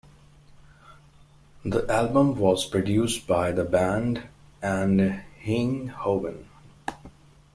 [1.63, 4.27] The album was produced by the band
[4.59, 6.49] and Hein Hoven.